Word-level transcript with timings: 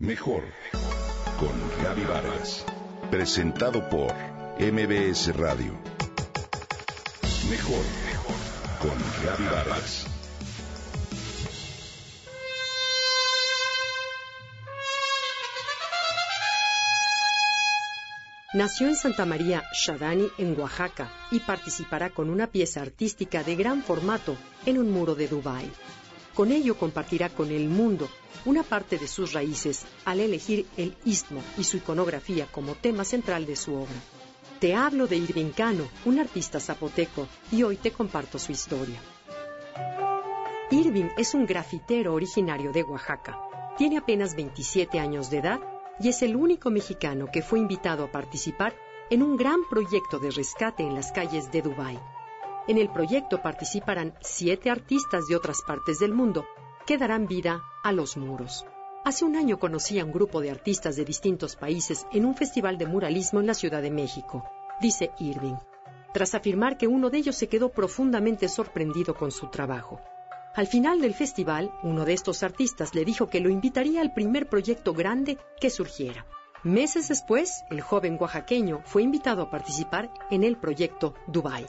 Mejor 0.00 0.44
con 1.40 1.82
Gaby 1.82 2.04
Vargas. 2.04 2.64
Presentado 3.10 3.90
por 3.90 4.14
MBS 4.60 5.36
Radio. 5.36 5.76
Mejor 7.50 7.84
con 8.80 8.96
Gaby 9.24 9.44
Vargas. 9.52 10.06
Nació 18.54 18.86
en 18.86 18.94
Santa 18.94 19.26
María 19.26 19.64
Shadani, 19.72 20.28
en 20.38 20.56
Oaxaca, 20.60 21.10
y 21.32 21.40
participará 21.40 22.10
con 22.10 22.30
una 22.30 22.46
pieza 22.46 22.82
artística 22.82 23.42
de 23.42 23.56
gran 23.56 23.82
formato 23.82 24.36
en 24.64 24.78
un 24.78 24.92
muro 24.92 25.16
de 25.16 25.26
Dubái. 25.26 25.68
Con 26.38 26.52
ello 26.52 26.78
compartirá 26.78 27.30
con 27.30 27.50
el 27.50 27.68
mundo 27.68 28.08
una 28.44 28.62
parte 28.62 28.96
de 28.96 29.08
sus 29.08 29.32
raíces 29.32 29.84
al 30.04 30.20
elegir 30.20 30.66
el 30.76 30.96
istmo 31.04 31.42
y 31.56 31.64
su 31.64 31.78
iconografía 31.78 32.46
como 32.46 32.76
tema 32.76 33.02
central 33.02 33.44
de 33.44 33.56
su 33.56 33.74
obra. 33.74 34.00
Te 34.60 34.72
hablo 34.72 35.08
de 35.08 35.16
Irving 35.16 35.50
Cano, 35.50 35.88
un 36.04 36.20
artista 36.20 36.60
zapoteco, 36.60 37.26
y 37.50 37.64
hoy 37.64 37.76
te 37.76 37.90
comparto 37.90 38.38
su 38.38 38.52
historia. 38.52 39.00
Irving 40.70 41.08
es 41.16 41.34
un 41.34 41.44
grafitero 41.44 42.14
originario 42.14 42.70
de 42.70 42.84
Oaxaca. 42.84 43.36
Tiene 43.76 43.98
apenas 43.98 44.36
27 44.36 45.00
años 45.00 45.30
de 45.30 45.38
edad 45.38 45.58
y 45.98 46.08
es 46.08 46.22
el 46.22 46.36
único 46.36 46.70
mexicano 46.70 47.26
que 47.32 47.42
fue 47.42 47.58
invitado 47.58 48.04
a 48.04 48.12
participar 48.12 48.76
en 49.10 49.24
un 49.24 49.36
gran 49.36 49.68
proyecto 49.68 50.20
de 50.20 50.30
rescate 50.30 50.84
en 50.84 50.94
las 50.94 51.10
calles 51.10 51.50
de 51.50 51.62
Dubái. 51.62 51.98
En 52.68 52.76
el 52.76 52.90
proyecto 52.90 53.40
participarán 53.40 54.12
siete 54.20 54.68
artistas 54.68 55.26
de 55.26 55.34
otras 55.34 55.62
partes 55.66 55.98
del 56.00 56.12
mundo 56.12 56.44
que 56.86 56.98
darán 56.98 57.26
vida 57.26 57.62
a 57.82 57.92
los 57.92 58.18
muros. 58.18 58.66
Hace 59.06 59.24
un 59.24 59.36
año 59.36 59.58
conocí 59.58 59.98
a 59.98 60.04
un 60.04 60.12
grupo 60.12 60.42
de 60.42 60.50
artistas 60.50 60.94
de 60.94 61.06
distintos 61.06 61.56
países 61.56 62.06
en 62.12 62.26
un 62.26 62.34
festival 62.34 62.76
de 62.76 62.84
muralismo 62.84 63.40
en 63.40 63.46
la 63.46 63.54
Ciudad 63.54 63.80
de 63.80 63.90
México, 63.90 64.44
dice 64.82 65.12
Irving, 65.18 65.56
tras 66.12 66.34
afirmar 66.34 66.76
que 66.76 66.86
uno 66.86 67.08
de 67.08 67.16
ellos 67.16 67.36
se 67.36 67.48
quedó 67.48 67.70
profundamente 67.70 68.48
sorprendido 68.50 69.14
con 69.14 69.30
su 69.30 69.46
trabajo. 69.46 70.02
Al 70.54 70.66
final 70.66 71.00
del 71.00 71.14
festival, 71.14 71.72
uno 71.82 72.04
de 72.04 72.12
estos 72.12 72.42
artistas 72.42 72.94
le 72.94 73.06
dijo 73.06 73.30
que 73.30 73.40
lo 73.40 73.48
invitaría 73.48 74.02
al 74.02 74.12
primer 74.12 74.46
proyecto 74.46 74.92
grande 74.92 75.38
que 75.58 75.70
surgiera. 75.70 76.26
Meses 76.64 77.08
después, 77.08 77.64
el 77.70 77.80
joven 77.80 78.18
oaxaqueño 78.20 78.82
fue 78.84 79.04
invitado 79.04 79.40
a 79.40 79.50
participar 79.50 80.10
en 80.30 80.44
el 80.44 80.58
proyecto 80.58 81.14
Dubai. 81.28 81.66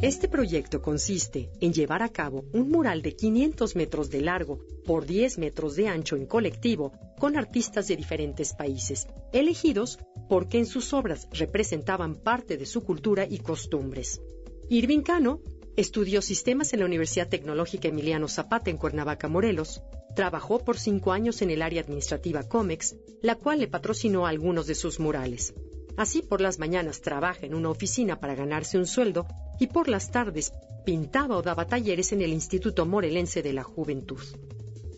Este 0.00 0.28
proyecto 0.28 0.80
consiste 0.80 1.50
en 1.60 1.72
llevar 1.72 2.04
a 2.04 2.08
cabo 2.08 2.44
un 2.52 2.70
mural 2.70 3.02
de 3.02 3.16
500 3.16 3.74
metros 3.74 4.10
de 4.10 4.20
largo 4.20 4.60
por 4.84 5.06
10 5.06 5.38
metros 5.38 5.74
de 5.74 5.88
ancho 5.88 6.14
en 6.14 6.24
colectivo 6.24 6.92
con 7.18 7.36
artistas 7.36 7.88
de 7.88 7.96
diferentes 7.96 8.54
países, 8.54 9.08
elegidos 9.32 9.98
porque 10.28 10.58
en 10.58 10.66
sus 10.66 10.92
obras 10.92 11.26
representaban 11.32 12.14
parte 12.14 12.56
de 12.56 12.64
su 12.64 12.84
cultura 12.84 13.26
y 13.28 13.38
costumbres. 13.38 14.20
Irving 14.68 15.00
Cano 15.00 15.40
estudió 15.74 16.22
sistemas 16.22 16.72
en 16.72 16.78
la 16.78 16.86
Universidad 16.86 17.28
Tecnológica 17.28 17.88
Emiliano 17.88 18.28
Zapata 18.28 18.70
en 18.70 18.76
Cuernavaca, 18.76 19.26
Morelos, 19.26 19.82
trabajó 20.14 20.64
por 20.64 20.78
cinco 20.78 21.10
años 21.10 21.42
en 21.42 21.50
el 21.50 21.60
área 21.60 21.82
administrativa 21.82 22.44
COMEX, 22.44 22.94
la 23.20 23.34
cual 23.34 23.58
le 23.58 23.66
patrocinó 23.66 24.28
algunos 24.28 24.68
de 24.68 24.76
sus 24.76 25.00
murales. 25.00 25.54
Así 25.98 26.22
por 26.22 26.40
las 26.40 26.60
mañanas 26.60 27.00
trabaja 27.00 27.44
en 27.44 27.56
una 27.56 27.70
oficina 27.70 28.20
para 28.20 28.36
ganarse 28.36 28.78
un 28.78 28.86
sueldo 28.86 29.26
y 29.58 29.66
por 29.66 29.88
las 29.88 30.12
tardes 30.12 30.52
pintaba 30.84 31.36
o 31.36 31.42
daba 31.42 31.66
talleres 31.66 32.12
en 32.12 32.22
el 32.22 32.32
Instituto 32.32 32.86
Morelense 32.86 33.42
de 33.42 33.52
la 33.52 33.64
Juventud. 33.64 34.22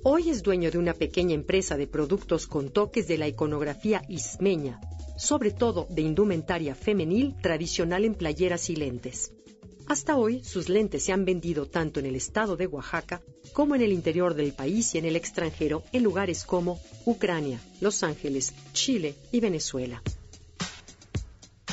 Hoy 0.03 0.29
es 0.29 0.43
dueño 0.43 0.71
de 0.71 0.77
una 0.77 0.93
pequeña 0.93 1.35
empresa 1.35 1.79
de 1.79 1.87
productos 1.87 2.47
con 2.47 2.69
toques 2.69 3.09
de 3.09 3.17
la 3.17 3.29
iconografía 3.29 4.03
ismeña, 4.11 4.79
sobre 5.17 5.53
todo 5.53 5.87
de 5.89 6.03
indumentaria 6.03 6.75
femenil 6.75 7.35
tradicional 7.41 8.05
en 8.05 8.15
playeras 8.15 8.69
y 8.69 8.77
lentes. 8.77 9.33
Hasta 9.87 10.19
hoy, 10.19 10.45
sus 10.45 10.69
lentes 10.69 11.03
se 11.05 11.13
han 11.13 11.25
vendido 11.25 11.65
tanto 11.65 11.99
en 11.99 12.05
el 12.05 12.15
estado 12.15 12.59
de 12.59 12.67
Oaxaca 12.67 13.23
como 13.55 13.75
en 13.75 13.81
el 13.81 13.93
interior 13.93 14.35
del 14.35 14.53
país 14.53 14.95
y 14.95 14.99
en 14.99 15.07
el 15.07 15.17
extranjero 15.17 15.83
en 15.93 16.03
lugares 16.03 16.45
como 16.45 16.79
Ucrania, 17.07 17.59
Los 17.81 18.03
Ángeles, 18.03 18.53
Chile 18.75 19.15
y 19.33 19.41
Venezuela. 19.41 20.03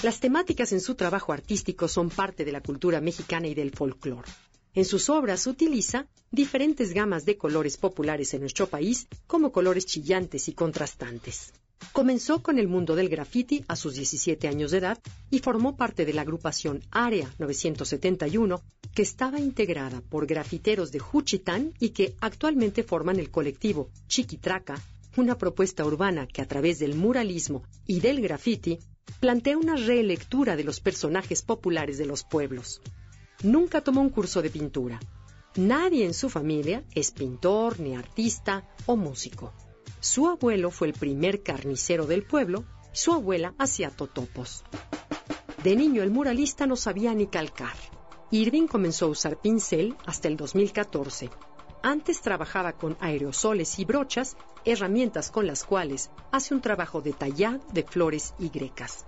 Las 0.04 0.20
temáticas 0.20 0.74
en 0.74 0.80
su 0.80 0.94
trabajo 0.94 1.34
artístico 1.34 1.88
son 1.88 2.10
parte 2.10 2.46
de 2.46 2.52
la 2.52 2.62
cultura 2.62 3.02
mexicana 3.02 3.48
y 3.48 3.56
del 3.56 3.72
folclore. 3.72 4.30
En 4.76 4.86
sus 4.86 5.10
obras 5.10 5.48
utiliza 5.48 6.06
diferentes 6.30 6.94
gamas 6.94 7.26
de 7.26 7.36
colores 7.36 7.78
populares 7.78 8.32
en 8.36 8.42
nuestro 8.42 8.68
país, 8.68 9.08
como 9.26 9.52
colores 9.52 9.88
chillantes 9.88 10.50
y 10.50 10.54
contrastantes. 10.54 11.52
Comenzó 11.94 12.44
con 12.44 12.60
el 12.60 12.68
mundo 12.68 12.96
del 12.96 13.10
graffiti 13.10 13.66
a 13.68 13.76
sus 13.76 13.96
17 13.96 14.48
años 14.48 14.70
de 14.70 14.78
edad 14.78 15.00
y 15.32 15.40
formó 15.40 15.76
parte 15.76 16.06
de 16.06 16.14
la 16.14 16.22
agrupación 16.22 16.84
Área 16.92 17.34
971, 17.40 18.62
que 18.94 19.02
estaba 19.02 19.40
integrada 19.40 20.02
por 20.02 20.28
grafiteros 20.28 20.92
de 20.92 21.00
Juchitán 21.00 21.74
y 21.80 21.90
que 21.90 22.14
actualmente 22.22 22.84
forman 22.84 23.18
el 23.18 23.32
colectivo 23.32 23.90
Chiquitraca, 24.08 24.80
una 25.18 25.38
propuesta 25.38 25.84
urbana 25.84 26.28
que 26.28 26.42
a 26.42 26.48
través 26.48 26.80
del 26.80 26.96
muralismo 26.96 27.64
y 27.86 28.00
del 28.00 28.22
graffiti 28.22 28.80
plantea 29.20 29.58
una 29.58 29.76
relectura 29.76 30.56
de 30.56 30.64
los 30.64 30.80
personajes 30.80 31.42
populares 31.42 31.98
de 31.98 32.06
los 32.06 32.24
pueblos. 32.24 32.82
Nunca 33.44 33.82
tomó 33.82 34.02
un 34.02 34.10
curso 34.10 34.42
de 34.42 34.50
pintura. 34.50 35.00
Nadie 35.56 36.06
en 36.06 36.14
su 36.14 36.30
familia 36.30 36.84
es 36.94 37.12
pintor, 37.12 37.80
ni 37.80 37.96
artista 37.96 38.68
o 38.86 38.96
músico. 38.96 39.54
Su 40.00 40.28
abuelo 40.28 40.70
fue 40.70 40.88
el 40.88 40.94
primer 40.94 41.42
carnicero 41.42 42.06
del 42.06 42.24
pueblo, 42.24 42.66
su 42.92 43.12
abuela 43.12 43.56
hacía 43.58 43.90
totopos. 43.90 44.64
De 45.64 45.76
niño 45.76 46.04
el 46.04 46.12
muralista 46.12 46.68
no 46.68 46.76
sabía 46.76 47.14
ni 47.14 47.28
calcar. 47.28 47.76
Irving 48.30 48.68
comenzó 48.68 49.06
a 49.06 49.10
usar 49.10 49.42
pincel 49.42 49.96
hasta 50.06 50.28
el 50.28 50.38
2014 50.38 51.30
antes 51.88 52.20
trabajaba 52.20 52.74
con 52.74 52.98
aerosoles 53.00 53.80
y 53.80 53.86
brochas, 53.86 54.36
herramientas 54.66 55.32
con 55.32 55.48
las 55.48 55.64
cuales 55.64 56.12
hace 56.32 56.54
un 56.54 56.60
trabajo 56.60 57.02
detallado 57.02 57.62
de 57.72 57.84
flores 57.84 58.34
y 58.38 58.50
grecas. 58.50 59.06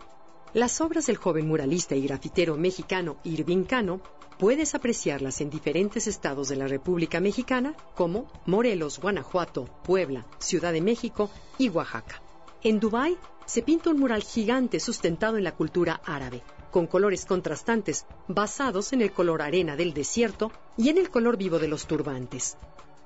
Las 0.54 0.80
obras 0.80 1.08
del 1.08 1.18
joven 1.18 1.46
muralista 1.46 1.96
y 1.96 2.04
grafitero 2.04 2.56
mexicano 2.56 3.18
Irving 3.26 3.66
Cano 3.66 4.00
puedes 4.38 4.76
apreciarlas 4.76 5.42
en 5.42 5.50
diferentes 5.50 6.08
estados 6.08 6.48
de 6.48 6.56
la 6.56 6.68
República 6.68 7.20
Mexicana 7.20 7.76
como 7.96 8.32
Morelos, 8.46 9.00
Guanajuato, 9.00 9.66
Puebla, 9.84 10.26
Ciudad 10.40 10.72
de 10.72 10.82
México 10.82 11.30
y 11.58 11.68
Oaxaca. 11.68 12.22
En 12.64 12.80
Dubái 12.80 13.18
se 13.50 13.64
pinta 13.64 13.90
un 13.90 13.98
mural 13.98 14.22
gigante 14.22 14.80
sustentado 14.80 15.36
en 15.36 15.44
la 15.44 15.56
cultura 15.56 16.00
árabe, 16.06 16.44
con 16.70 16.86
colores 16.86 17.26
contrastantes 17.26 18.06
basados 18.28 18.94
en 18.94 19.02
el 19.02 19.12
color 19.12 19.42
arena 19.42 19.76
del 19.76 19.92
desierto 19.92 20.52
y 20.78 20.90
en 20.90 21.00
el 21.00 21.10
color 21.10 21.36
vivo 21.36 21.58
de 21.58 21.68
los 21.68 21.88
turbantes. 21.88 22.58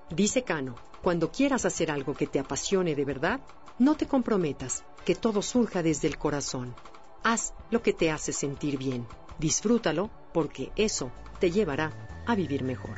Dice 0.10 0.44
Cano, 0.44 0.76
cuando 1.02 1.32
quieras 1.32 1.64
hacer 1.64 1.90
algo 1.90 2.14
que 2.14 2.28
te 2.28 2.40
apasione 2.40 2.94
de 2.94 3.06
verdad, 3.06 3.40
no 3.80 3.96
te 3.96 4.06
comprometas, 4.06 4.84
que 5.06 5.16
todo 5.16 5.42
surja 5.42 5.82
desde 5.82 6.10
el 6.10 6.18
corazón. 6.18 6.76
Haz 7.24 7.54
lo 7.72 7.82
que 7.82 7.94
te 7.94 8.12
hace 8.12 8.34
sentir 8.34 8.78
bien. 8.78 9.08
Disfrútalo 9.40 10.12
porque 10.34 10.74
eso 10.76 11.10
te 11.40 11.52
llevará 11.52 12.24
a 12.28 12.36
vivir 12.36 12.64
mejor. 12.64 12.98